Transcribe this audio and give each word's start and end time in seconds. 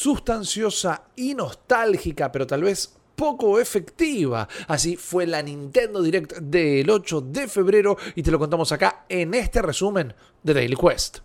sustanciosa 0.00 1.02
y 1.14 1.34
nostálgica, 1.34 2.32
pero 2.32 2.46
tal 2.46 2.62
vez 2.62 2.96
poco 3.14 3.60
efectiva. 3.60 4.48
Así 4.66 4.96
fue 4.96 5.26
la 5.26 5.42
Nintendo 5.42 6.00
Direct 6.00 6.38
del 6.38 6.88
8 6.88 7.20
de 7.20 7.46
febrero 7.48 7.98
y 8.14 8.22
te 8.22 8.30
lo 8.30 8.38
contamos 8.38 8.72
acá 8.72 9.04
en 9.10 9.34
este 9.34 9.60
resumen 9.60 10.14
de 10.42 10.54
Daily 10.54 10.76
Quest. 10.76 11.18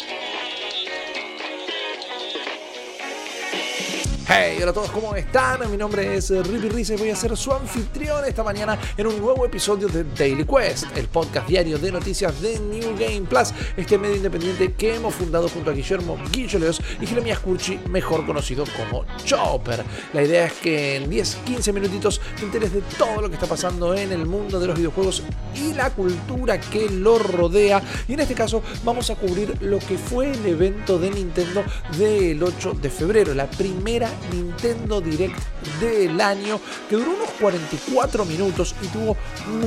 Hey, 4.28 4.58
hola 4.60 4.72
a 4.72 4.74
todos, 4.74 4.90
¿cómo 4.90 5.16
están? 5.16 5.70
Mi 5.70 5.78
nombre 5.78 6.16
es 6.16 6.32
Rippy 6.32 6.70
Riza 6.70 6.96
y 6.96 6.98
voy 6.98 7.12
a 7.12 7.16
ser 7.16 7.38
su 7.38 7.54
anfitrión 7.54 8.26
esta 8.26 8.44
mañana 8.44 8.76
en 8.98 9.06
un 9.06 9.22
nuevo 9.22 9.46
episodio 9.46 9.88
de 9.88 10.04
Daily 10.04 10.44
Quest, 10.44 10.86
el 10.98 11.08
podcast 11.10 11.48
diario 11.48 11.78
de 11.78 11.92
noticias 11.92 12.42
de 12.42 12.60
New 12.60 12.98
Game 12.98 13.28
Plus, 13.30 13.54
este 13.78 14.00
medio 14.00 14.16
independiente 14.16 14.74
que 14.74 14.96
hemos 14.96 15.14
fundado 15.14 15.48
junto 15.48 15.70
a 15.70 15.74
Guillermo 15.76 16.18
Guilloleos 16.32 16.82
y 17.00 17.06
Jeremías 17.06 17.38
Curchi, 17.38 17.80
mejor 17.88 18.26
conocido 18.26 18.64
como 18.76 19.06
Chopper. 19.24 19.84
La 20.12 20.24
idea 20.24 20.48
es 20.48 20.54
que 20.54 20.96
en 20.96 21.08
10-15 21.08 21.72
minutitos 21.72 22.20
te 22.40 22.46
enteres 22.46 22.74
de 22.74 22.82
todo 22.98 23.22
lo 23.22 23.30
que 23.30 23.36
está 23.36 23.46
pasando 23.46 23.94
en 23.94 24.12
el 24.12 24.26
mundo 24.26 24.60
de 24.60 24.66
los 24.66 24.76
videojuegos 24.76 25.22
y 25.54 25.74
la 25.74 25.92
cultura 25.92 26.60
que 26.60 26.90
lo 26.90 27.20
rodea. 27.20 27.80
Y 28.08 28.14
en 28.14 28.22
este 28.22 28.34
caso 28.34 28.64
vamos 28.84 29.12
a 29.12 29.16
cubrir 29.18 29.56
lo 29.62 29.78
que 29.78 30.00
fue 30.00 30.32
el 30.32 30.44
evento 30.48 30.98
de 30.98 31.12
Nintendo 31.12 31.64
del 31.96 32.42
8 32.42 32.74
de 32.82 32.90
febrero, 32.90 33.36
la 33.36 33.46
primera 33.46 34.15
Nintendo 34.32 35.02
Direct 35.02 35.38
del 35.80 36.20
año 36.22 36.60
que 36.90 36.96
duró 36.96 37.12
unos 37.12 37.30
44 37.40 38.26
minutos 38.26 38.76
y 38.82 38.88
tuvo 38.88 39.18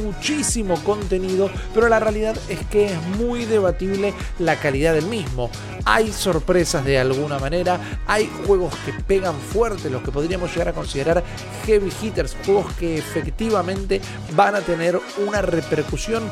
muchísimo 0.03 0.83
contenido, 0.85 1.51
pero 1.75 1.89
la 1.89 2.01
realidad 2.01 2.37
es 2.49 2.59
que 2.67 2.87
es 2.87 3.03
muy 3.19 3.45
debatible 3.45 4.15
la 4.39 4.57
calidad 4.57 4.95
del 4.95 5.07
mismo. 5.07 5.51
Hay 5.85 6.13
sorpresas 6.13 6.85
de 6.85 6.99
alguna 6.99 7.39
manera, 7.39 7.81
hay 8.07 8.31
juegos 8.47 8.75
que 8.85 8.93
pegan 8.93 9.35
fuerte, 9.37 9.91
los 9.91 10.03
que 10.03 10.13
podríamos 10.13 10.51
llegar 10.53 10.69
a 10.69 10.73
considerar 10.73 11.23
heavy 11.67 11.91
hitters, 12.03 12.37
juegos 12.45 12.73
que 12.75 12.99
efectivamente 12.99 14.01
van 14.37 14.55
a 14.55 14.61
tener 14.61 15.01
una 15.27 15.43
repercusión 15.43 16.23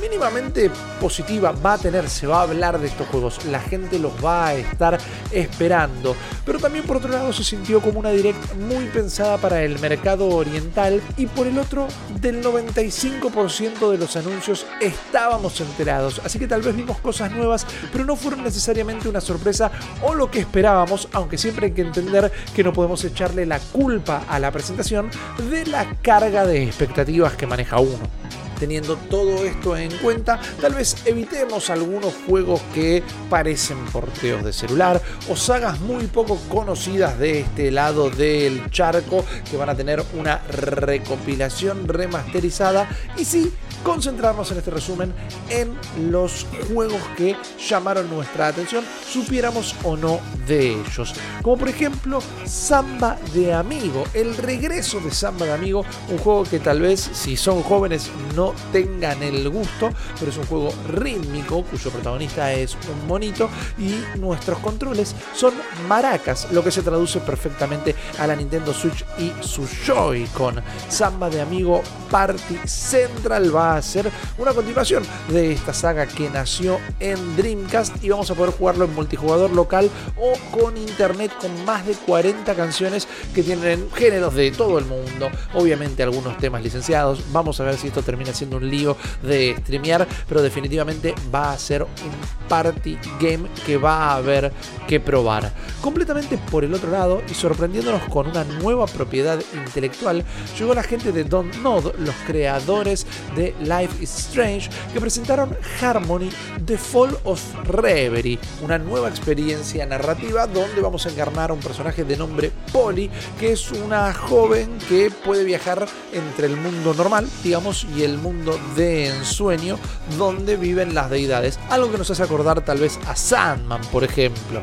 mínimamente 0.00 0.70
positiva 1.00 1.52
va 1.52 1.74
a 1.74 1.78
tener, 1.78 2.08
se 2.08 2.26
va 2.26 2.40
a 2.40 2.42
hablar 2.42 2.78
de 2.78 2.88
estos 2.88 3.06
juegos, 3.08 3.44
la 3.46 3.60
gente 3.60 3.98
los 3.98 4.12
va 4.24 4.48
a 4.48 4.54
estar 4.54 4.98
esperando, 5.30 6.16
pero 6.44 6.58
también 6.58 6.84
por 6.84 6.96
otro 6.96 7.10
lado 7.10 7.32
se 7.32 7.44
sintió 7.44 7.80
como 7.80 8.00
una 8.00 8.10
direct 8.10 8.54
muy 8.56 8.86
pensada 8.86 9.38
para 9.38 9.62
el 9.62 9.78
mercado 9.78 10.28
oriental 10.28 11.00
y 11.16 11.26
por 11.26 11.46
el 11.46 11.58
otro 11.58 11.88
del 12.20 12.42
95% 12.42 13.90
de 13.90 13.98
los 13.98 14.16
anuncios 14.16 14.66
estábamos 14.80 15.60
enterados, 15.60 16.20
así 16.24 16.38
que 16.38 16.48
tal 16.48 16.62
vez 16.62 16.74
vimos 16.74 16.98
cosas 16.98 17.30
nuevas, 17.32 17.66
pero 17.92 18.04
no 18.04 18.16
fueron 18.16 18.44
necesariamente 18.44 19.08
una 19.08 19.20
sorpresa 19.20 19.70
o 20.02 20.14
lo 20.14 20.30
que 20.30 20.40
esperábamos, 20.40 21.08
aunque 21.12 21.38
siempre 21.38 21.66
hay 21.66 21.72
que 21.72 21.82
entender 21.82 22.32
que 22.54 22.64
no 22.64 22.72
podemos 22.72 23.04
echarle 23.04 23.46
la 23.46 23.60
culpa 23.60 24.24
a 24.28 24.38
la 24.38 24.50
presentación 24.50 25.10
de 25.50 25.66
la 25.66 25.94
carga 26.02 26.46
de 26.46 26.64
expectativas 26.64 27.34
que 27.36 27.46
maneja 27.46 27.78
uno. 27.78 28.17
Teniendo 28.58 28.96
todo 28.96 29.44
esto 29.44 29.76
en 29.76 29.90
cuenta, 29.98 30.40
tal 30.60 30.74
vez 30.74 30.96
evitemos 31.04 31.70
algunos 31.70 32.14
juegos 32.26 32.60
que 32.74 33.02
parecen 33.30 33.84
porteos 33.86 34.44
de 34.44 34.52
celular 34.52 35.00
o 35.28 35.36
sagas 35.36 35.80
muy 35.80 36.06
poco 36.06 36.38
conocidas 36.48 37.18
de 37.18 37.40
este 37.40 37.70
lado 37.70 38.10
del 38.10 38.70
charco 38.70 39.24
que 39.50 39.56
van 39.56 39.68
a 39.70 39.74
tener 39.74 40.02
una 40.14 40.38
recopilación 40.38 41.86
remasterizada. 41.86 42.88
Y 43.16 43.24
sí 43.24 43.52
concentrarnos 43.82 44.50
en 44.50 44.58
este 44.58 44.70
resumen 44.70 45.12
en 45.50 45.76
los 46.10 46.46
juegos 46.72 47.00
que 47.16 47.36
llamaron 47.68 48.08
nuestra 48.10 48.48
atención, 48.48 48.84
supiéramos 49.06 49.74
o 49.84 49.96
no 49.96 50.20
de 50.46 50.72
ellos. 50.80 51.14
Como 51.42 51.58
por 51.58 51.68
ejemplo 51.68 52.20
Samba 52.44 53.18
de 53.34 53.52
Amigo, 53.54 54.04
el 54.14 54.36
regreso 54.36 55.00
de 55.00 55.10
Samba 55.10 55.46
de 55.46 55.52
Amigo, 55.52 55.84
un 56.08 56.18
juego 56.18 56.44
que 56.44 56.58
tal 56.58 56.80
vez 56.80 57.00
si 57.12 57.36
son 57.36 57.62
jóvenes 57.62 58.10
no 58.34 58.54
tengan 58.72 59.22
el 59.22 59.48
gusto, 59.48 59.90
pero 60.18 60.30
es 60.30 60.36
un 60.36 60.46
juego 60.46 60.72
rítmico 60.88 61.62
cuyo 61.64 61.90
protagonista 61.90 62.52
es 62.52 62.74
un 62.74 63.06
monito 63.06 63.48
y 63.78 64.18
nuestros 64.18 64.58
controles 64.58 65.14
son 65.34 65.54
maracas, 65.88 66.50
lo 66.52 66.62
que 66.62 66.70
se 66.70 66.82
traduce 66.82 67.20
perfectamente 67.20 67.94
a 68.18 68.26
la 68.26 68.36
Nintendo 68.36 68.72
Switch 68.72 69.04
y 69.18 69.32
su 69.40 69.66
Joy-Con. 69.66 70.62
Samba 70.88 71.30
de 71.30 71.40
Amigo 71.40 71.82
Party 72.10 72.58
Central 72.64 73.50
a 73.76 73.82
ser 73.82 74.10
una 74.38 74.52
continuación 74.52 75.02
de 75.28 75.52
esta 75.52 75.72
saga 75.72 76.06
que 76.06 76.30
nació 76.30 76.78
en 77.00 77.36
Dreamcast 77.36 78.02
y 78.02 78.08
vamos 78.08 78.30
a 78.30 78.34
poder 78.34 78.54
jugarlo 78.54 78.84
en 78.84 78.94
multijugador 78.94 79.50
local 79.50 79.90
o 80.16 80.32
con 80.50 80.76
internet 80.76 81.32
con 81.40 81.64
más 81.64 81.86
de 81.86 81.94
40 81.94 82.54
canciones 82.54 83.08
que 83.34 83.42
tienen 83.42 83.88
géneros 83.92 84.34
de 84.34 84.50
todo 84.50 84.78
el 84.78 84.84
mundo, 84.84 85.30
obviamente 85.54 86.02
algunos 86.02 86.38
temas 86.38 86.62
licenciados. 86.62 87.22
Vamos 87.32 87.60
a 87.60 87.64
ver 87.64 87.76
si 87.76 87.88
esto 87.88 88.02
termina 88.02 88.32
siendo 88.32 88.56
un 88.56 88.68
lío 88.68 88.96
de 89.22 89.56
streamear, 89.60 90.06
pero 90.28 90.42
definitivamente 90.42 91.14
va 91.34 91.52
a 91.52 91.58
ser 91.58 91.82
un 91.82 92.48
party 92.48 92.98
game 93.20 93.48
que 93.66 93.76
va 93.76 94.10
a 94.10 94.16
haber 94.16 94.52
que 94.86 95.00
probar. 95.00 95.52
Completamente 95.80 96.38
por 96.50 96.64
el 96.64 96.74
otro 96.74 96.90
lado 96.90 97.22
y 97.28 97.34
sorprendiéndonos 97.34 98.02
con 98.04 98.26
una 98.26 98.44
nueva 98.44 98.86
propiedad 98.86 99.40
intelectual, 99.54 100.24
llegó 100.58 100.74
la 100.74 100.82
gente 100.82 101.12
de 101.12 101.24
Don't 101.24 101.56
Nod, 101.56 101.94
los 101.98 102.14
creadores 102.26 103.06
de 103.36 103.54
Life 103.60 104.02
is 104.02 104.10
Strange, 104.10 104.70
que 104.92 105.00
presentaron 105.00 105.56
Harmony 105.80 106.30
The 106.64 106.78
Fall 106.78 107.18
of 107.24 107.42
Reverie, 107.68 108.38
una 108.62 108.78
nueva 108.78 109.08
experiencia 109.08 109.86
narrativa 109.86 110.46
donde 110.46 110.80
vamos 110.80 111.06
a 111.06 111.10
encarnar 111.10 111.50
a 111.50 111.54
un 111.54 111.60
personaje 111.60 112.04
de 112.04 112.16
nombre 112.16 112.52
Polly, 112.72 113.10
que 113.38 113.52
es 113.52 113.70
una 113.72 114.12
joven 114.12 114.78
que 114.88 115.10
puede 115.10 115.44
viajar 115.44 115.86
entre 116.12 116.46
el 116.46 116.56
mundo 116.56 116.94
normal, 116.94 117.28
digamos, 117.42 117.86
y 117.96 118.02
el 118.02 118.18
mundo 118.18 118.58
de 118.76 119.08
ensueño, 119.08 119.78
donde 120.16 120.56
viven 120.56 120.94
las 120.94 121.10
deidades. 121.10 121.58
Algo 121.70 121.90
que 121.90 121.98
nos 121.98 122.10
hace 122.10 122.22
acordar 122.22 122.64
tal 122.64 122.78
vez 122.78 122.98
a 123.06 123.16
Sandman, 123.16 123.80
por 123.92 124.04
ejemplo. 124.04 124.62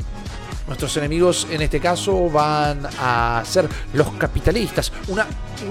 Nuestros 0.67 0.97
enemigos 0.97 1.47
en 1.51 1.61
este 1.61 1.79
caso 1.79 2.27
van 2.29 2.87
a 2.99 3.43
ser 3.45 3.69
los 3.93 4.09
capitalistas, 4.13 4.91
una 5.07 5.27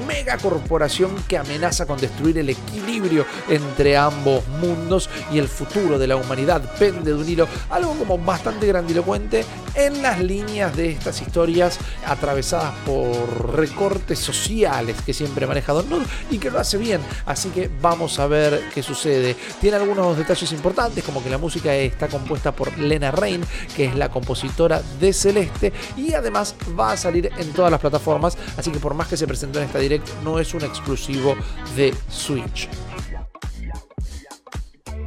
mega 0.07 0.39
corporación 0.39 1.15
que 1.29 1.39
amenaza 1.39 1.87
con 1.87 1.99
destruir 1.99 2.39
el 2.39 2.51
equilibrio 2.51 3.27
entre 3.49 3.97
ambos 3.97 4.47
mundos 4.61 5.09
y 5.33 5.39
el 5.39 5.49
futuro 5.49 5.99
de 5.99 6.07
la 6.07 6.17
humanidad. 6.17 6.63
Pende 6.79 7.13
de 7.13 7.15
un 7.15 7.29
hilo, 7.29 7.49
algo 7.71 7.95
como 7.95 8.19
bastante 8.19 8.67
grandilocuente 8.67 9.45
en 9.75 10.03
las 10.03 10.21
líneas 10.21 10.77
de 10.77 10.91
estas 10.91 11.21
historias 11.21 11.79
atravesadas 12.07 12.75
por 12.87 13.57
recortes 13.57 14.19
sociales 14.19 14.97
que 15.05 15.13
siempre 15.13 15.47
maneja 15.47 15.73
Don 15.73 15.89
Nod 15.89 16.03
y 16.31 16.39
que 16.39 16.51
lo 16.51 16.61
hace 16.61 16.79
bien, 16.79 17.01
así 17.27 17.49
que 17.51 17.71
vamos 17.81 18.19
a 18.19 18.27
ver 18.27 18.63
qué 18.73 18.83
sucede. 18.83 19.37
Tiene 19.61 19.77
algunos 19.77 20.17
detalles 20.17 20.53
importantes 20.53 21.03
como 21.05 21.23
que 21.23 21.31
la 21.31 21.39
música 21.39 21.75
está 21.75 22.09
compuesta 22.09 22.53
por 22.53 22.77
Lena 22.79 23.11
Rain, 23.11 23.45
que 23.77 23.87
es 23.87 23.95
la 23.95 24.11
compositora 24.11 24.83
de 25.01 25.13
Celeste 25.13 25.73
y 25.97 26.15
además 26.15 26.55
va 26.79 26.93
a 26.93 26.97
salir 26.97 27.31
en 27.37 27.53
todas 27.53 27.71
las 27.71 27.81
plataformas, 27.81 28.37
así 28.57 28.71
que 28.71 28.79
por 28.79 28.95
más 28.95 29.09
que 29.09 29.17
se 29.17 29.27
presentó 29.27 29.59
en 29.61 29.69
direct 29.79 30.09
no 30.23 30.39
es 30.39 30.55
un 30.55 30.63
exclusivo 30.63 31.35
de 31.77 31.95
Switch. 32.09 32.69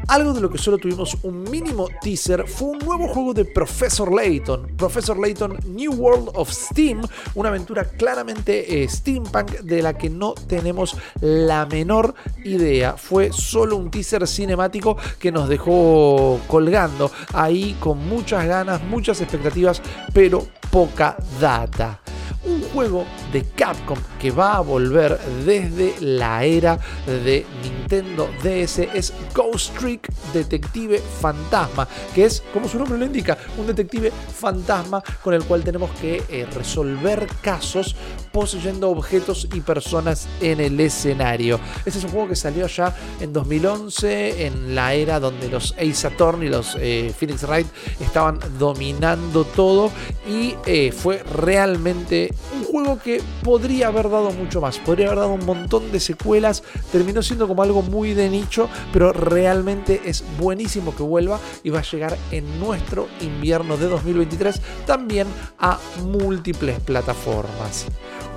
Algo 0.08 0.32
de 0.32 0.40
lo 0.40 0.50
que 0.50 0.58
solo 0.58 0.78
tuvimos 0.78 1.18
un 1.24 1.44
mínimo 1.44 1.90
teaser 2.02 2.48
fue 2.48 2.70
un 2.70 2.80
nuevo 2.80 3.10
juego 3.10 3.34
de 3.34 3.44
Professor 3.44 4.14
Layton, 4.14 4.78
Professor 4.78 5.20
Layton 5.20 5.58
New 5.68 5.92
World 5.96 6.30
of 6.34 6.50
Steam, 6.50 7.02
una 7.36 7.50
aventura 7.50 7.84
claramente 7.84 8.84
eh, 8.84 8.88
steampunk 8.88 9.60
de 9.60 9.82
la 9.82 9.98
que 9.98 10.10
no 10.10 10.34
tenemos 10.34 10.96
la 11.20 11.66
menor 11.66 12.16
idea. 12.46 12.94
Fue 12.94 13.34
solo 13.34 13.76
un 13.76 13.92
teaser 13.92 14.26
cinemático 14.28 14.96
que 15.20 15.30
nos 15.30 15.50
dejó 15.50 16.40
colgando 16.48 17.12
ahí 17.34 17.76
con 17.78 18.08
muchas 18.08 18.46
ganas, 18.46 18.82
muchas 18.84 19.20
expectativas, 19.20 19.82
pero 20.14 20.48
poca 20.72 21.18
data 21.42 22.00
un 22.46 22.62
juego 22.74 23.06
de 23.32 23.44
Capcom 23.56 23.98
que 24.20 24.32
va 24.32 24.58
a 24.58 24.62
volver 24.62 25.20
desde 25.46 25.96
la 26.02 26.44
era 26.44 26.80
de 27.06 27.46
Nintendo 27.64 28.30
DS 28.44 28.80
es 28.80 29.14
Ghost 29.34 29.78
Trick 29.78 30.10
Detective 30.34 31.02
Fantasma, 31.22 31.88
que 32.14 32.26
es, 32.26 32.44
como 32.54 32.68
su 32.68 32.78
nombre 32.78 32.98
lo 32.98 33.06
indica, 33.06 33.38
un 33.58 33.68
detective 33.68 34.12
fantasma 34.12 35.02
con 35.24 35.34
el 35.34 35.44
cual 35.44 35.64
tenemos 35.64 35.90
que 36.02 36.24
eh, 36.30 36.46
resolver 36.54 37.28
casos 37.42 37.96
poseyendo 38.32 38.90
objetos 38.90 39.48
y 39.54 39.62
personas 39.62 40.28
en 40.42 40.60
el 40.60 40.80
escenario. 40.80 41.60
Este 41.86 42.00
es 42.00 42.06
un 42.06 42.12
juego 42.12 42.30
que 42.30 42.36
salió 42.36 42.68
ya 42.68 42.96
en 43.20 43.34
2011, 43.34 44.46
en 44.46 44.76
la 44.76 44.94
era 44.94 45.20
donde 45.20 45.50
los 45.50 45.74
Ace 45.74 46.08
Attorney 46.08 46.48
y 46.48 46.52
los 46.52 46.78
eh, 46.80 47.14
Phoenix 47.18 47.44
Wright 47.44 47.68
estaban 48.00 48.40
dominando 48.60 49.44
todo 49.46 49.92
y 50.28 50.56
eh, 50.66 50.92
fue 50.92 51.24
realmente 51.24 52.34
un 52.54 52.66
juego 52.66 53.00
que 53.00 53.17
podría 53.44 53.88
haber 53.88 54.10
dado 54.10 54.32
mucho 54.32 54.62
más, 54.62 54.80
podría 54.80 55.08
haber 55.08 55.20
dado 55.20 55.34
un 55.34 55.46
montón 55.46 55.92
de 55.92 56.00
secuelas, 56.00 56.64
terminó 56.92 57.22
siendo 57.22 57.48
como 57.48 57.64
algo 57.64 57.82
muy 57.82 58.14
de 58.14 58.30
nicho, 58.30 58.70
pero 58.94 59.14
realmente 59.14 60.02
es 60.06 60.24
buenísimo 60.40 60.96
que 60.96 61.04
vuelva 61.04 61.40
y 61.64 61.70
va 61.70 61.80
a 61.80 61.84
llegar 61.84 62.18
en 62.32 62.60
nuestro 62.60 63.08
invierno 63.22 63.78
de 63.78 63.88
2023 63.88 64.62
también 64.86 65.28
a 65.60 65.80
múltiples 66.04 66.80
plataformas. 66.80 67.86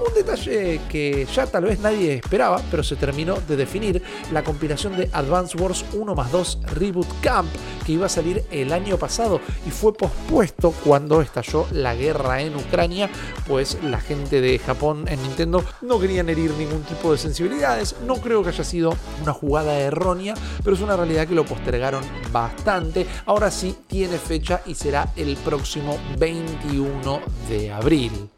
Un 0.00 0.14
detalle 0.14 0.80
que 0.88 1.26
ya 1.26 1.46
tal 1.46 1.64
vez 1.64 1.78
nadie 1.78 2.14
esperaba, 2.14 2.62
pero 2.70 2.82
se 2.82 2.96
terminó 2.96 3.36
de 3.46 3.56
definir, 3.56 4.02
la 4.32 4.42
compilación 4.42 4.96
de 4.96 5.10
Advance 5.12 5.58
Wars 5.58 5.84
1 5.92 6.14
más 6.14 6.32
2 6.32 6.58
Reboot 6.74 7.20
Camp, 7.20 7.50
que 7.84 7.92
iba 7.92 8.06
a 8.06 8.08
salir 8.08 8.42
el 8.50 8.72
año 8.72 8.96
pasado 8.96 9.40
y 9.66 9.70
fue 9.70 9.92
pospuesto 9.92 10.72
cuando 10.84 11.20
estalló 11.20 11.66
la 11.72 11.94
guerra 11.94 12.40
en 12.40 12.56
Ucrania, 12.56 13.10
pues 13.46 13.76
la 13.82 14.00
gente 14.00 14.40
de 14.40 14.58
Japón 14.58 15.04
en 15.06 15.22
Nintendo 15.22 15.62
no 15.82 16.00
querían 16.00 16.30
herir 16.30 16.52
ningún 16.52 16.82
tipo 16.84 17.12
de 17.12 17.18
sensibilidades. 17.18 17.96
No 18.06 18.16
creo 18.16 18.42
que 18.42 18.48
haya 18.48 18.64
sido 18.64 18.96
una 19.22 19.34
jugada 19.34 19.78
errónea, 19.78 20.34
pero 20.64 20.76
es 20.76 20.82
una 20.82 20.96
realidad 20.96 21.28
que 21.28 21.34
lo 21.34 21.44
postergaron 21.44 22.04
bastante. 22.32 23.06
Ahora 23.26 23.50
sí 23.50 23.76
tiene 23.86 24.16
fecha 24.16 24.62
y 24.64 24.74
será 24.74 25.12
el 25.16 25.36
próximo 25.36 25.98
21 26.18 27.20
de 27.50 27.70
abril. 27.70 28.30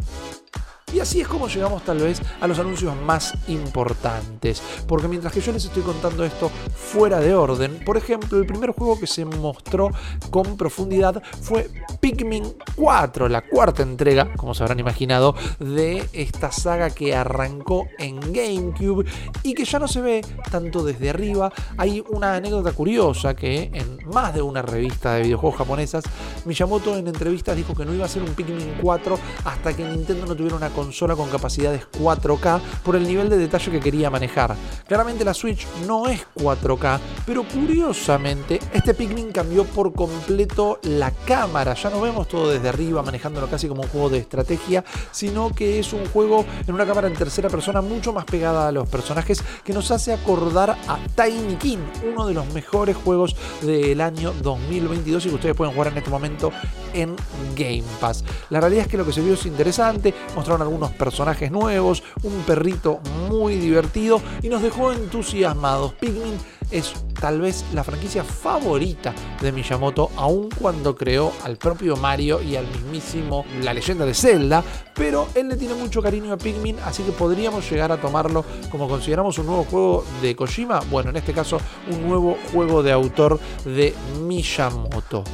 Y 0.92 1.00
así 1.00 1.22
es 1.22 1.28
como 1.28 1.48
llegamos 1.48 1.82
tal 1.84 1.98
vez 1.98 2.20
a 2.40 2.46
los 2.46 2.58
anuncios 2.58 2.94
más 2.96 3.32
importantes. 3.48 4.62
Porque 4.86 5.08
mientras 5.08 5.32
que 5.32 5.40
yo 5.40 5.50
les 5.52 5.64
estoy 5.64 5.82
contando 5.82 6.22
esto 6.24 6.50
fuera 6.74 7.18
de 7.20 7.34
orden, 7.34 7.80
por 7.84 7.96
ejemplo, 7.96 8.38
el 8.38 8.46
primer 8.46 8.72
juego 8.72 9.00
que 9.00 9.06
se 9.06 9.24
mostró 9.24 9.90
con 10.30 10.58
profundidad 10.58 11.22
fue 11.40 11.70
Pikmin 12.00 12.54
4, 12.76 13.28
la 13.28 13.40
cuarta 13.40 13.82
entrega, 13.82 14.34
como 14.34 14.54
se 14.54 14.62
habrán 14.62 14.80
imaginado, 14.80 15.34
de 15.58 16.06
esta 16.12 16.52
saga 16.52 16.90
que 16.90 17.16
arrancó 17.16 17.88
en 17.98 18.20
GameCube 18.20 19.06
y 19.42 19.54
que 19.54 19.64
ya 19.64 19.78
no 19.78 19.88
se 19.88 20.02
ve 20.02 20.20
tanto 20.50 20.84
desde 20.84 21.08
arriba. 21.08 21.50
Hay 21.78 22.04
una 22.10 22.34
anécdota 22.34 22.72
curiosa 22.72 23.34
que 23.34 23.70
en 23.72 23.98
más 24.12 24.34
de 24.34 24.42
una 24.42 24.60
revista 24.60 25.14
de 25.14 25.22
videojuegos 25.22 25.58
japonesas, 25.58 26.04
Miyamoto 26.44 26.96
en 26.98 27.08
entrevistas 27.08 27.56
dijo 27.56 27.74
que 27.74 27.86
no 27.86 27.94
iba 27.94 28.04
a 28.04 28.08
ser 28.08 28.22
un 28.22 28.34
Pikmin 28.34 28.78
4 28.82 29.18
hasta 29.44 29.74
que 29.74 29.84
Nintendo 29.84 30.26
no 30.26 30.34
tuviera 30.34 30.56
una 30.56 30.68
consola 30.68 30.81
con 31.16 31.28
capacidades 31.28 31.86
4K 32.00 32.60
por 32.82 32.96
el 32.96 33.06
nivel 33.06 33.28
de 33.28 33.38
detalle 33.38 33.70
que 33.70 33.80
quería 33.80 34.10
manejar. 34.10 34.56
Claramente 34.86 35.24
la 35.24 35.34
Switch 35.34 35.66
no 35.86 36.08
es 36.08 36.26
4K, 36.36 36.98
pero 37.26 37.44
curiosamente 37.44 38.58
este 38.72 38.94
Pikmin 38.94 39.32
cambió 39.32 39.64
por 39.64 39.92
completo 39.92 40.80
la 40.82 41.10
cámara. 41.10 41.74
Ya 41.74 41.90
no 41.90 42.00
vemos 42.00 42.28
todo 42.28 42.50
desde 42.50 42.68
arriba 42.68 43.02
manejándolo 43.02 43.48
casi 43.48 43.68
como 43.68 43.82
un 43.82 43.88
juego 43.88 44.10
de 44.10 44.18
estrategia, 44.18 44.84
sino 45.10 45.54
que 45.54 45.78
es 45.78 45.92
un 45.92 46.06
juego 46.06 46.44
en 46.66 46.74
una 46.74 46.86
cámara 46.86 47.08
en 47.08 47.14
tercera 47.14 47.48
persona 47.48 47.80
mucho 47.80 48.12
más 48.12 48.24
pegada 48.24 48.68
a 48.68 48.72
los 48.72 48.88
personajes 48.88 49.42
que 49.64 49.72
nos 49.72 49.90
hace 49.90 50.12
acordar 50.12 50.70
a 50.70 50.98
Tiny 51.14 51.56
King, 51.56 51.78
uno 52.10 52.26
de 52.26 52.34
los 52.34 52.52
mejores 52.52 52.96
juegos 52.96 53.36
del 53.60 54.00
año 54.00 54.32
2022 54.42 55.26
y 55.26 55.28
que 55.28 55.34
ustedes 55.34 55.56
pueden 55.56 55.74
jugar 55.74 55.92
en 55.92 55.98
este 55.98 56.10
momento 56.10 56.52
en 56.94 57.16
Game 57.56 57.84
Pass. 58.00 58.24
La 58.50 58.60
realidad 58.60 58.84
es 58.84 58.88
que 58.88 58.96
lo 58.96 59.06
que 59.06 59.12
se 59.12 59.20
vio 59.20 59.34
es 59.34 59.46
interesante, 59.46 60.14
mostraron 60.34 60.62
algunos 60.62 60.71
personajes 60.92 61.50
nuevos, 61.50 62.02
un 62.22 62.42
perrito 62.42 63.00
muy 63.28 63.56
divertido 63.56 64.20
y 64.42 64.48
nos 64.48 64.62
dejó 64.62 64.92
entusiasmados. 64.92 65.92
Pikmin 65.94 66.38
es 66.70 66.92
tal 67.20 67.40
vez 67.40 67.64
la 67.74 67.84
franquicia 67.84 68.24
favorita 68.24 69.14
de 69.40 69.52
Miyamoto, 69.52 70.10
aun 70.16 70.48
cuando 70.50 70.96
creó 70.96 71.32
al 71.44 71.56
propio 71.56 71.96
Mario 71.96 72.42
y 72.42 72.56
al 72.56 72.66
mismísimo 72.66 73.44
La 73.62 73.74
leyenda 73.74 74.06
de 74.06 74.14
Zelda, 74.14 74.64
pero 74.94 75.28
él 75.34 75.48
le 75.48 75.56
tiene 75.56 75.74
mucho 75.74 76.02
cariño 76.02 76.32
a 76.32 76.38
Pikmin, 76.38 76.78
así 76.80 77.02
que 77.02 77.12
podríamos 77.12 77.70
llegar 77.70 77.92
a 77.92 78.00
tomarlo 78.00 78.44
como 78.70 78.88
consideramos 78.88 79.38
un 79.38 79.46
nuevo 79.46 79.64
juego 79.64 80.04
de 80.22 80.34
Kojima, 80.34 80.80
bueno, 80.90 81.10
en 81.10 81.16
este 81.16 81.32
caso 81.32 81.58
un 81.90 82.08
nuevo 82.08 82.36
juego 82.52 82.82
de 82.82 82.92
autor 82.92 83.38
de 83.64 83.94
Miyamoto. 84.26 85.24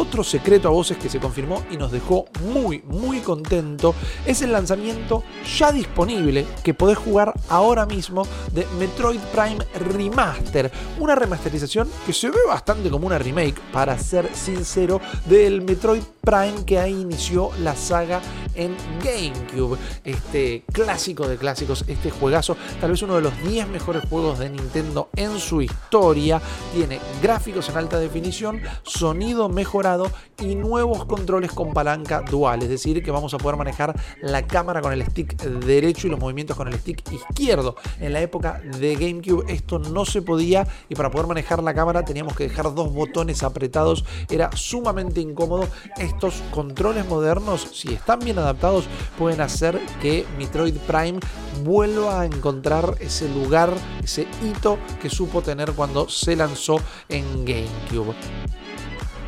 Otro 0.00 0.24
secreto 0.24 0.66
a 0.66 0.70
voces 0.70 0.96
que 0.96 1.10
se 1.10 1.20
confirmó 1.20 1.62
y 1.70 1.76
nos 1.76 1.92
dejó 1.92 2.24
muy, 2.54 2.82
muy 2.86 3.20
contento 3.20 3.94
es 4.24 4.40
el 4.40 4.50
lanzamiento 4.50 5.22
ya 5.58 5.72
disponible 5.72 6.46
que 6.64 6.72
podés 6.72 6.96
jugar 6.96 7.34
ahora 7.50 7.84
mismo 7.84 8.26
de 8.54 8.66
Metroid 8.78 9.20
Prime 9.30 9.58
Remaster. 9.92 10.72
Una 10.98 11.16
remasterización 11.16 11.86
que 12.06 12.14
se 12.14 12.30
ve 12.30 12.38
bastante 12.48 12.88
como 12.88 13.06
una 13.06 13.18
remake, 13.18 13.60
para 13.74 13.98
ser 13.98 14.34
sincero, 14.34 15.02
del 15.26 15.60
Metroid 15.60 16.02
Prime 16.22 16.64
que 16.64 16.78
ahí 16.78 16.98
inició 16.98 17.50
la 17.60 17.76
saga 17.76 18.22
en 18.54 18.74
GameCube. 19.04 19.76
Este 20.04 20.64
clásico 20.72 21.28
de 21.28 21.36
clásicos, 21.36 21.84
este 21.88 22.10
juegazo, 22.10 22.56
tal 22.80 22.92
vez 22.92 23.02
uno 23.02 23.16
de 23.16 23.20
los 23.20 23.42
10 23.42 23.68
mejores 23.68 24.02
juegos 24.08 24.38
de 24.38 24.48
Nintendo 24.48 25.10
en 25.14 25.38
su 25.38 25.60
historia. 25.60 26.40
Tiene 26.74 27.00
gráficos 27.22 27.68
en 27.68 27.76
alta 27.76 27.98
definición, 27.98 28.62
sonido 28.82 29.50
mejorado 29.50 29.89
y 30.38 30.54
nuevos 30.54 31.04
controles 31.04 31.52
con 31.52 31.72
palanca 31.72 32.22
dual. 32.22 32.62
Es 32.62 32.68
decir, 32.68 33.02
que 33.02 33.10
vamos 33.10 33.34
a 33.34 33.38
poder 33.38 33.56
manejar 33.56 33.94
la 34.22 34.46
cámara 34.46 34.80
con 34.80 34.92
el 34.92 35.04
stick 35.04 35.36
derecho 35.36 36.06
y 36.06 36.10
los 36.10 36.20
movimientos 36.20 36.56
con 36.56 36.68
el 36.68 36.74
stick 36.78 37.02
izquierdo. 37.10 37.76
En 37.98 38.12
la 38.12 38.20
época 38.20 38.60
de 38.78 38.94
GameCube 38.94 39.44
esto 39.52 39.78
no 39.78 40.04
se 40.04 40.22
podía 40.22 40.66
y 40.88 40.94
para 40.94 41.10
poder 41.10 41.26
manejar 41.26 41.62
la 41.62 41.74
cámara 41.74 42.04
teníamos 42.04 42.36
que 42.36 42.44
dejar 42.44 42.74
dos 42.74 42.92
botones 42.92 43.42
apretados. 43.42 44.04
Era 44.28 44.50
sumamente 44.54 45.20
incómodo. 45.20 45.68
Estos 45.96 46.42
controles 46.50 47.06
modernos, 47.06 47.68
si 47.72 47.94
están 47.94 48.20
bien 48.20 48.38
adaptados, 48.38 48.84
pueden 49.18 49.40
hacer 49.40 49.80
que 50.00 50.26
Metroid 50.38 50.76
Prime 50.86 51.20
vuelva 51.64 52.20
a 52.20 52.26
encontrar 52.26 52.96
ese 53.00 53.28
lugar, 53.28 53.72
ese 54.02 54.26
hito 54.42 54.78
que 55.00 55.10
supo 55.10 55.42
tener 55.42 55.72
cuando 55.72 56.08
se 56.08 56.36
lanzó 56.36 56.80
en 57.08 57.44
GameCube. 57.44 58.14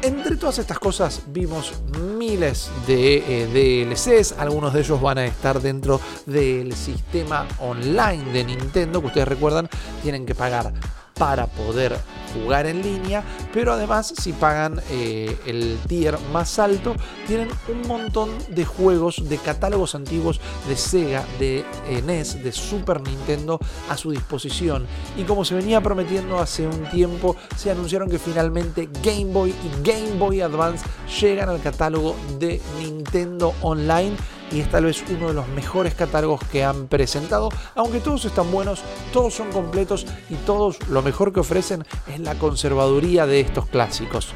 Entre 0.02 0.37
todas 0.37 0.58
estas 0.58 0.81
cosas 0.81 1.22
vimos 1.28 1.75
miles 2.19 2.72
de 2.88 3.19
eh, 3.19 3.87
DLCs, 3.87 4.32
algunos 4.37 4.72
de 4.72 4.81
ellos 4.81 5.00
van 5.00 5.19
a 5.19 5.25
estar 5.25 5.60
dentro 5.60 6.00
del 6.26 6.75
sistema 6.75 7.46
online 7.60 8.32
de 8.32 8.43
Nintendo, 8.43 9.00
que 9.00 9.06
ustedes 9.06 9.28
recuerdan, 9.28 9.69
tienen 10.02 10.26
que 10.26 10.34
pagar 10.34 10.72
para 11.14 11.46
poder 11.46 11.96
jugar 12.34 12.67
en 12.67 12.82
línea, 12.82 13.23
pero 13.52 13.73
además 13.73 14.12
si 14.17 14.32
pagan 14.32 14.81
eh, 14.90 15.37
el 15.46 15.79
tier 15.87 16.19
más 16.32 16.58
alto, 16.58 16.94
tienen 17.26 17.49
un 17.69 17.87
montón 17.88 18.31
de 18.49 18.64
juegos 18.64 19.29
de 19.29 19.38
catálogos 19.38 19.94
antiguos 19.94 20.40
de 20.69 20.76
Sega, 20.76 21.25
de 21.38 21.64
NES, 22.05 22.43
de 22.43 22.52
Super 22.52 23.00
Nintendo 23.00 23.58
a 23.88 23.96
su 23.96 24.11
disposición. 24.11 24.87
Y 25.17 25.25
como 25.25 25.44
se 25.44 25.55
venía 25.55 25.81
prometiendo 25.81 26.38
hace 26.38 26.67
un 26.67 26.84
tiempo, 26.90 27.37
se 27.56 27.70
anunciaron 27.70 28.08
que 28.08 28.19
finalmente 28.19 28.88
Game 29.02 29.32
Boy 29.32 29.50
y 29.50 29.88
Game 29.88 30.19
Boy 30.19 30.40
Advance 30.40 30.85
llegan 31.20 31.49
al 31.49 31.61
catálogo 31.61 32.17
de 32.38 32.61
Nintendo 32.78 33.55
Online 33.62 34.17
y 34.52 34.60
es 34.60 34.70
tal 34.70 34.84
vez 34.84 35.02
uno 35.10 35.28
de 35.28 35.34
los 35.34 35.49
mejores 35.49 35.94
catálogos 35.94 36.40
que 36.50 36.64
han 36.64 36.87
presentado, 36.87 37.49
aunque 37.75 38.00
todos 38.00 38.25
están 38.25 38.50
buenos, 38.50 38.82
todos 39.12 39.35
son 39.35 39.50
completos 39.50 40.06
y 40.28 40.35
todos 40.35 40.78
lo 40.88 41.02
mejor 41.02 41.32
que 41.32 41.40
ofrecen 41.40 41.85
es 42.06 42.21
la 42.21 42.38
conservaduría 42.38 43.26
de 43.26 43.40
estos 43.40 43.66
clásicos. 43.66 44.35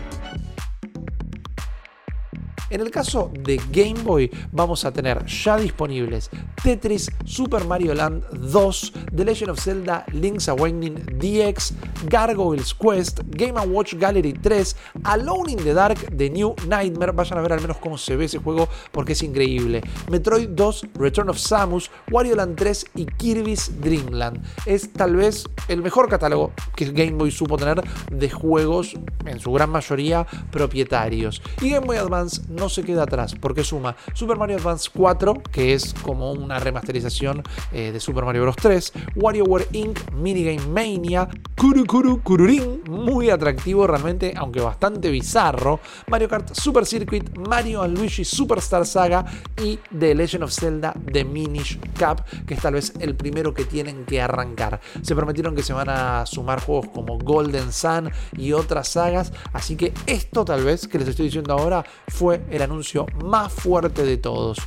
En 2.70 2.80
el 2.80 2.90
caso 2.90 3.30
de 3.32 3.60
Game 3.70 4.02
Boy 4.02 4.30
vamos 4.50 4.84
a 4.84 4.92
tener 4.92 5.24
ya 5.26 5.56
disponibles 5.56 6.30
Tetris, 6.62 7.10
Super 7.24 7.64
Mario 7.64 7.94
Land 7.94 8.24
2, 8.32 8.92
The 9.14 9.24
Legend 9.24 9.50
of 9.50 9.60
Zelda, 9.60 10.04
Link's 10.12 10.48
Awakening 10.48 10.96
DX, 11.18 11.74
Gargoyles 12.08 12.74
Quest, 12.74 13.20
Game 13.28 13.60
Watch 13.66 13.94
Gallery 13.94 14.32
3, 14.32 14.76
Alone 15.04 15.52
in 15.52 15.58
the 15.58 15.74
Dark, 15.74 15.98
The 16.16 16.28
New 16.30 16.54
Nightmare, 16.66 17.12
vayan 17.12 17.38
a 17.38 17.42
ver 17.42 17.52
al 17.52 17.60
menos 17.60 17.76
cómo 17.78 17.96
se 17.98 18.16
ve 18.16 18.24
ese 18.24 18.38
juego 18.38 18.68
porque 18.90 19.12
es 19.12 19.22
increíble, 19.22 19.82
Metroid 20.10 20.48
2, 20.48 20.88
Return 20.94 21.30
of 21.30 21.38
Samus, 21.38 21.90
Wario 22.10 22.34
Land 22.36 22.56
3 22.56 22.86
y 22.96 23.06
Kirby's 23.06 23.80
Dream 23.80 24.10
Land. 24.10 24.42
Es 24.64 24.92
tal 24.92 25.16
vez 25.16 25.44
el 25.68 25.82
mejor 25.82 26.08
catálogo 26.08 26.52
que 26.74 26.86
Game 26.86 27.12
Boy 27.12 27.30
supo 27.30 27.56
tener 27.56 27.82
de 28.10 28.30
juegos, 28.30 28.94
en 29.24 29.40
su 29.40 29.52
gran 29.52 29.70
mayoría 29.70 30.26
propietarios. 30.50 31.42
Y 31.60 31.70
Game 31.70 31.86
Boy 31.86 31.96
Advance 31.96 32.42
no 32.56 32.68
se 32.68 32.82
queda 32.82 33.04
atrás 33.04 33.34
porque 33.40 33.62
suma 33.62 33.96
Super 34.14 34.36
Mario 34.36 34.56
Advance 34.56 34.90
4, 34.92 35.34
que 35.52 35.74
es 35.74 35.94
como 36.02 36.32
una 36.32 36.58
remasterización 36.58 37.42
eh, 37.72 37.92
de 37.92 38.00
Super 38.00 38.24
Mario 38.24 38.42
Bros. 38.42 38.56
3, 38.56 38.92
WarioWare 39.16 39.68
Inc., 39.72 40.12
Minigame 40.12 40.66
Mania, 40.68 41.28
Kuru 41.56 41.86
Kuru 41.86 42.22
Kururin, 42.22 42.82
muy 42.86 43.30
atractivo 43.30 43.86
realmente, 43.86 44.34
aunque 44.36 44.60
bastante 44.60 45.10
bizarro, 45.10 45.80
Mario 46.06 46.28
Kart 46.28 46.54
Super 46.54 46.84
Circuit, 46.84 47.34
Mario 47.48 47.88
Luigi 47.88 48.26
Superstar 48.26 48.84
Saga 48.84 49.24
y 49.64 49.78
The 49.98 50.14
Legend 50.14 50.44
of 50.44 50.52
Zelda 50.52 50.94
The 51.10 51.24
Minish 51.24 51.80
Cap, 51.98 52.26
que 52.46 52.54
es 52.54 52.60
tal 52.60 52.74
vez 52.74 52.92
el 53.00 53.16
primero 53.16 53.54
que 53.54 53.64
tienen 53.64 54.04
que 54.04 54.20
arrancar. 54.20 54.82
Se 55.00 55.14
prometieron 55.16 55.54
que 55.54 55.62
se 55.62 55.72
van 55.72 55.88
a 55.88 56.26
sumar 56.26 56.60
juegos 56.60 56.90
como 56.92 57.16
Golden 57.16 57.72
Sun 57.72 58.10
y 58.36 58.52
otras 58.52 58.88
sagas, 58.88 59.32
así 59.54 59.76
que 59.76 59.94
esto 60.04 60.44
tal 60.44 60.62
vez 60.62 60.86
que 60.86 60.98
les 60.98 61.08
estoy 61.08 61.26
diciendo 61.26 61.54
ahora 61.54 61.86
fue 62.08 62.44
el 62.50 62.60
anuncio 62.60 63.06
más 63.24 63.50
fuerte 63.50 64.04
de 64.04 64.18
todos. 64.18 64.58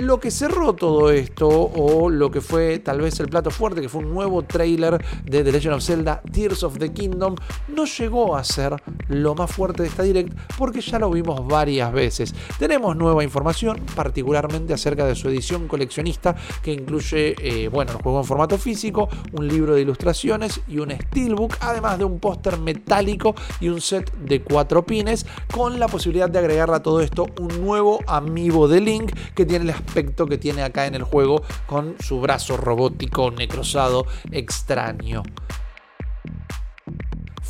Lo 0.00 0.20
que 0.20 0.30
cerró 0.30 0.74
todo 0.74 1.10
esto, 1.10 1.48
o 1.48 2.08
lo 2.08 2.30
que 2.30 2.40
fue 2.40 2.78
tal 2.78 3.00
vez 3.00 3.18
el 3.20 3.28
plato 3.28 3.50
fuerte, 3.50 3.80
que 3.80 3.88
fue 3.88 4.02
un 4.02 4.12
nuevo 4.12 4.42
trailer 4.42 5.04
de 5.24 5.44
The 5.44 5.52
Legend 5.52 5.74
of 5.74 5.82
Zelda 5.82 6.22
Tears 6.32 6.62
of 6.62 6.78
the 6.78 6.92
Kingdom, 6.92 7.34
no 7.68 7.84
llegó 7.84 8.36
a 8.36 8.44
ser 8.44 8.76
lo 9.08 9.34
más 9.34 9.50
fuerte 9.50 9.82
de 9.82 9.88
esta 9.88 10.02
direct 10.02 10.32
porque 10.56 10.80
ya 10.80 10.98
lo 10.98 11.10
vimos 11.10 11.46
varias 11.46 11.92
veces. 11.92 12.34
Tenemos 12.58 12.96
nueva 12.96 13.24
información, 13.24 13.80
particularmente 13.94 14.72
acerca 14.74 15.04
de 15.06 15.14
su 15.14 15.28
edición 15.28 15.68
coleccionista, 15.68 16.36
que 16.62 16.72
incluye, 16.72 17.34
eh, 17.38 17.68
bueno, 17.68 17.92
el 17.92 17.98
juego 17.98 18.18
en 18.18 18.24
formato 18.24 18.58
físico, 18.58 19.08
un 19.32 19.48
libro 19.48 19.74
de 19.74 19.82
ilustraciones 19.82 20.60
y 20.68 20.78
un 20.78 20.90
steelbook, 20.90 21.56
además 21.60 21.98
de 21.98 22.04
un 22.04 22.18
póster 22.20 22.58
metálico 22.58 23.34
y 23.60 23.68
un 23.68 23.80
set 23.80 24.12
de 24.18 24.42
cuatro 24.42 24.84
pines, 24.84 25.26
con 25.52 25.78
la 25.78 25.88
posibilidad 25.88 26.28
de 26.28 26.38
agregar 26.38 26.70
a 26.70 26.82
todo 26.82 27.00
esto 27.00 27.26
un 27.40 27.60
nuevo 27.62 28.00
amiibo 28.06 28.68
de 28.68 28.80
Link 28.80 29.12
que 29.34 29.46
tiene 29.46 29.70
el 29.70 29.74
aspecto 29.88 30.26
que 30.26 30.36
tiene 30.36 30.62
acá 30.62 30.86
en 30.86 30.94
el 30.94 31.02
juego 31.02 31.42
con 31.66 31.96
su 31.98 32.20
brazo 32.20 32.58
robótico 32.58 33.30
necrosado 33.30 34.06
extraño 34.30 35.22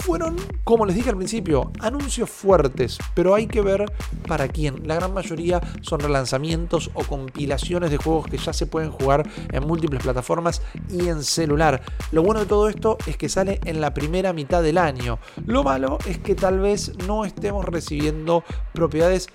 fueron, 0.09 0.37
como 0.65 0.87
les 0.87 0.97
dije 0.97 1.11
al 1.11 1.19
principio, 1.19 1.71
anuncios 1.81 2.31
fuertes, 2.31 2.97
pero 3.13 3.35
hay 3.35 3.47
que 3.47 3.61
ver 3.61 3.85
para 4.27 4.49
quién. 4.49 4.89
La 4.89 4.95
gran 4.95 5.13
mayoría 5.13 5.61
son 5.83 6.01
relanzamientos 6.01 6.91
o 6.95 7.05
compilaciones 7.05 7.91
de 7.91 7.99
juegos 7.99 8.27
que 8.27 8.39
ya 8.39 8.55
se 8.55 8.65
pueden 8.65 8.91
jugar 8.91 9.29
en 9.53 9.67
múltiples 9.67 10.03
plataformas 10.03 10.63
y 10.89 11.09
en 11.09 11.23
celular. 11.23 11.83
Lo 12.11 12.23
bueno 12.23 12.41
de 12.41 12.47
todo 12.47 12.71
esto 12.71 12.97
es 13.07 13.19
que 13.19 13.29
sale 13.29 13.61
en 13.67 13.83
la 13.83 13.93
primera 13.93 14.33
mitad 14.33 14.63
del 14.63 14.79
año. 14.79 15.19
Lo 15.45 15.63
malo 15.63 15.99
es 16.07 16.17
que 16.19 16.35
tal 16.35 16.59
vez 16.61 16.97
no 17.07 17.27
estemos 17.27 17.67
recibiendo 17.67 18.45
propiedades 18.73 19.29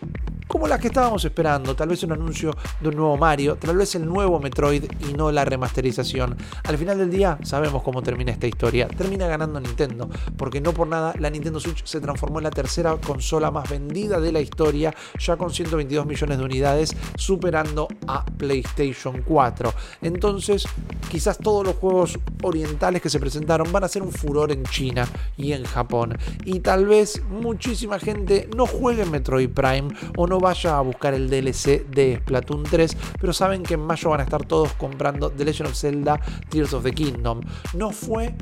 como 0.53 0.67
las 0.67 0.79
que 0.79 0.89
estábamos 0.89 1.25
esperando, 1.25 1.75
tal 1.75 1.89
vez 1.89 2.03
un 2.03 2.11
anuncio 2.11 2.55
de 2.79 2.89
un 2.89 2.95
nuevo 2.95 3.17
Mario, 3.17 3.55
tal 3.55 3.75
vez 3.75 3.95
el 3.95 4.05
nuevo 4.05 4.39
Metroid 4.39 4.83
y 5.09 5.13
no 5.13 5.31
la 5.31 5.43
remasterización. 5.43 6.37
Al 6.65 6.77
final 6.77 6.99
del 6.99 7.09
día 7.09 7.39
sabemos 7.41 7.81
cómo 7.81 8.03
termina 8.03 8.33
esta 8.33 8.45
historia, 8.45 8.87
termina 8.87 9.25
ganando 9.25 9.59
Nintendo, 9.59 10.07
porque 10.37 10.61
no 10.61 10.71
por 10.71 10.87
nada 10.87 11.15
la 11.17 11.31
Nintendo 11.31 11.59
Switch 11.59 11.83
se 11.83 11.99
transformó 11.99 12.37
en 12.37 12.43
la 12.43 12.51
tercera 12.51 12.95
consola 12.97 13.49
más 13.49 13.67
vendida 13.67 14.19
de 14.19 14.31
la 14.31 14.41
historia, 14.41 14.93
ya 15.17 15.37
con 15.37 15.49
122 15.49 16.05
millones 16.05 16.37
de 16.37 16.43
unidades, 16.43 16.95
superando 17.15 17.87
a 18.05 18.23
PlayStation 18.23 19.23
4. 19.25 19.73
Entonces, 20.03 20.67
quizás 21.09 21.39
todos 21.39 21.65
los 21.65 21.77
juegos 21.77 22.19
orientales 22.43 23.01
que 23.01 23.09
se 23.09 23.19
presentaron 23.19 23.71
van 23.71 23.85
a 23.85 23.87
ser 23.87 24.03
un 24.03 24.11
furor 24.11 24.51
en 24.51 24.61
China 24.65 25.07
y 25.35 25.53
en 25.53 25.63
Japón, 25.63 26.15
y 26.45 26.59
tal 26.59 26.85
vez 26.85 27.23
muchísima 27.27 27.97
gente 27.97 28.47
no 28.55 28.67
juegue 28.67 29.03
Metroid 29.05 29.49
Prime 29.49 29.87
o 30.15 30.27
no 30.27 30.42
vaya 30.43 30.77
a 30.77 30.81
buscar 30.81 31.13
el 31.13 31.29
DLC 31.29 31.87
de 31.87 32.17
Splatoon 32.17 32.63
3, 32.63 32.97
pero 33.19 33.31
saben 33.31 33.63
que 33.63 33.75
en 33.75 33.79
mayo 33.79 34.09
van 34.09 34.19
a 34.19 34.23
estar 34.23 34.43
todos 34.43 34.73
comprando 34.73 35.31
The 35.31 35.45
Legend 35.45 35.69
of 35.69 35.75
Zelda 35.75 36.19
Tears 36.49 36.73
of 36.73 36.83
the 36.83 36.91
Kingdom. 36.91 37.41
No 37.73 37.91
fue 37.91 38.35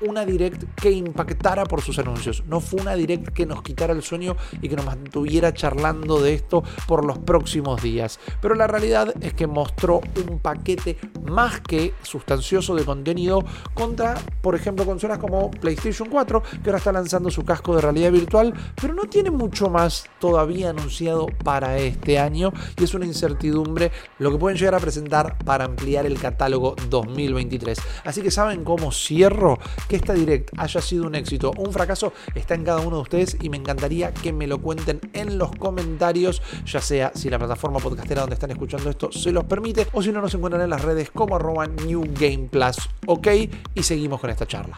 una 0.00 0.24
direct 0.24 0.64
que 0.74 0.90
impactara 0.90 1.64
por 1.64 1.82
sus 1.82 1.98
anuncios, 1.98 2.44
no 2.46 2.60
fue 2.60 2.80
una 2.80 2.94
direct 2.94 3.28
que 3.28 3.46
nos 3.46 3.62
quitara 3.62 3.92
el 3.92 4.02
sueño 4.02 4.36
y 4.60 4.68
que 4.68 4.76
nos 4.76 4.86
mantuviera 4.86 5.52
charlando 5.52 6.20
de 6.20 6.34
esto 6.34 6.62
por 6.86 7.04
los 7.04 7.18
próximos 7.18 7.82
días. 7.82 8.18
Pero 8.40 8.54
la 8.54 8.66
realidad 8.66 9.14
es 9.20 9.34
que 9.34 9.46
mostró 9.46 10.00
un 10.28 10.38
paquete 10.38 10.98
más 11.30 11.60
que 11.60 11.94
sustancioso 12.02 12.74
de 12.74 12.84
contenido 12.84 13.44
contra, 13.74 14.14
por 14.40 14.54
ejemplo, 14.54 14.84
consolas 14.84 15.18
como 15.18 15.50
PlayStation 15.50 16.08
4, 16.08 16.42
que 16.62 16.70
ahora 16.70 16.78
está 16.78 16.92
lanzando 16.92 17.30
su 17.30 17.44
casco 17.44 17.74
de 17.74 17.82
realidad 17.82 18.12
virtual, 18.12 18.54
pero 18.80 18.94
no 18.94 19.04
tiene 19.04 19.30
mucho 19.30 19.70
más 19.70 20.04
todavía 20.20 20.70
anunciado 20.70 21.26
para 21.44 21.78
este 21.78 22.18
año 22.18 22.52
y 22.78 22.84
es 22.84 22.94
una 22.94 23.06
incertidumbre 23.06 23.92
lo 24.18 24.30
que 24.30 24.38
pueden 24.38 24.58
llegar 24.58 24.74
a 24.74 24.80
presentar 24.80 25.38
para 25.38 25.64
ampliar 25.64 26.06
el 26.06 26.18
catálogo 26.18 26.74
2023. 26.88 27.78
Así 28.04 28.22
que 28.22 28.30
saben 28.30 28.64
cómo 28.64 28.92
cierro 28.92 29.58
que 29.88 29.96
esta 29.96 30.12
direct 30.12 30.50
haya 30.56 30.80
sido 30.80 31.06
un 31.06 31.14
éxito 31.14 31.52
o 31.56 31.62
un 31.62 31.72
fracaso 31.72 32.12
está 32.34 32.54
en 32.54 32.64
cada 32.64 32.80
uno 32.80 32.96
de 32.96 33.02
ustedes 33.02 33.36
y 33.40 33.50
me 33.50 33.56
encantaría 33.56 34.12
que 34.12 34.32
me 34.32 34.46
lo 34.46 34.60
cuenten 34.60 35.00
en 35.12 35.38
los 35.38 35.50
comentarios, 35.52 36.42
ya 36.64 36.80
sea 36.80 37.12
si 37.14 37.30
la 37.30 37.38
plataforma 37.38 37.78
podcastera 37.78 38.22
donde 38.22 38.34
están 38.34 38.50
escuchando 38.50 38.90
esto 38.90 39.10
se 39.12 39.32
los 39.32 39.44
permite 39.44 39.86
o 39.92 40.02
si 40.02 40.12
no 40.12 40.20
nos 40.20 40.34
encuentran 40.34 40.62
en 40.62 40.70
las 40.70 40.82
redes 40.82 41.10
como 41.10 41.36
arroba 41.36 41.66
New 41.66 42.04
Game 42.18 42.48
Plus. 42.50 42.76
Ok, 43.06 43.28
y 43.74 43.82
seguimos 43.82 44.20
con 44.20 44.30
esta 44.30 44.46
charla. 44.46 44.76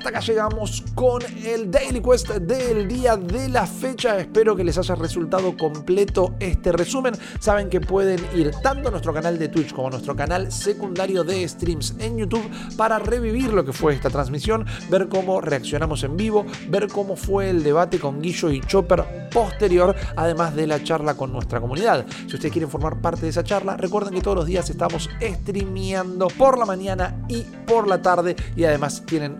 Hasta 0.00 0.08
acá 0.08 0.20
llegamos 0.20 0.82
con 0.94 1.20
el 1.44 1.70
Daily 1.70 2.00
Quest 2.00 2.30
del 2.30 2.88
día 2.88 3.18
de 3.18 3.50
la 3.50 3.66
fecha. 3.66 4.18
Espero 4.18 4.56
que 4.56 4.64
les 4.64 4.78
haya 4.78 4.94
resultado 4.94 5.54
completo 5.58 6.36
este 6.40 6.72
resumen. 6.72 7.12
Saben 7.38 7.68
que 7.68 7.82
pueden 7.82 8.18
ir 8.34 8.50
tanto 8.62 8.88
a 8.88 8.92
nuestro 8.92 9.12
canal 9.12 9.38
de 9.38 9.48
Twitch 9.48 9.74
como 9.74 9.88
a 9.88 9.90
nuestro 9.90 10.16
canal 10.16 10.50
secundario 10.50 11.22
de 11.22 11.46
streams 11.46 11.96
en 11.98 12.16
YouTube 12.16 12.50
para 12.78 12.98
revivir 12.98 13.52
lo 13.52 13.62
que 13.62 13.74
fue 13.74 13.92
esta 13.92 14.08
transmisión, 14.08 14.64
ver 14.88 15.10
cómo 15.10 15.42
reaccionamos 15.42 16.02
en 16.02 16.16
vivo, 16.16 16.46
ver 16.70 16.88
cómo 16.88 17.14
fue 17.14 17.50
el 17.50 17.62
debate 17.62 17.98
con 17.98 18.22
Guillo 18.22 18.50
y 18.50 18.62
Chopper 18.62 19.28
posterior, 19.30 19.94
además 20.16 20.56
de 20.56 20.66
la 20.66 20.82
charla 20.82 21.14
con 21.14 21.30
nuestra 21.30 21.60
comunidad. 21.60 22.06
Si 22.26 22.36
ustedes 22.36 22.52
quieren 22.52 22.70
formar 22.70 23.02
parte 23.02 23.20
de 23.22 23.28
esa 23.28 23.44
charla, 23.44 23.76
recuerden 23.76 24.14
que 24.14 24.22
todos 24.22 24.38
los 24.38 24.46
días 24.46 24.70
estamos 24.70 25.10
streameando 25.20 26.28
por 26.28 26.58
la 26.58 26.64
mañana 26.64 27.22
y 27.28 27.42
por 27.66 27.86
la 27.86 28.00
tarde 28.00 28.34
y 28.56 28.64
además 28.64 29.04
tienen 29.06 29.36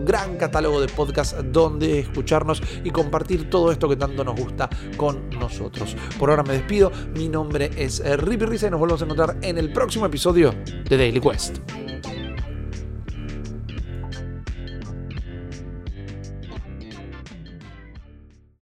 gran 0.00 0.36
catálogo 0.36 0.80
de 0.80 0.88
podcasts 0.88 1.36
donde 1.52 2.00
escucharnos 2.00 2.62
y 2.84 2.90
compartir 2.90 3.50
todo 3.50 3.72
esto 3.72 3.88
que 3.88 3.96
tanto 3.96 4.24
nos 4.24 4.38
gusta 4.38 4.68
con 4.96 5.30
nosotros. 5.30 5.96
Por 6.18 6.30
ahora 6.30 6.42
me 6.42 6.54
despido, 6.54 6.90
mi 7.14 7.28
nombre 7.28 7.70
es 7.76 8.02
Rippy 8.04 8.46
Risa 8.46 8.68
y 8.68 8.70
nos 8.70 8.80
volvemos 8.80 9.02
a 9.02 9.04
encontrar 9.04 9.36
en 9.42 9.58
el 9.58 9.72
próximo 9.72 10.06
episodio 10.06 10.54
de 10.88 10.96
Daily 10.96 11.20
Quest. 11.20 11.85